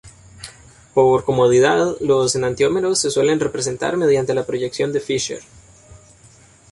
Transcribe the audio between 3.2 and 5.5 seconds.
representar mediante la proyección de Fischer.